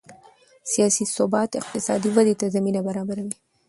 [0.71, 3.33] سیاسي ثبات اقتصادي ودې ته زمینه برابروي